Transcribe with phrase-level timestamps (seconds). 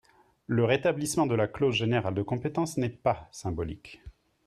[0.47, 4.01] Le rétablissement de la clause générale de compétence n’est pas symbolique.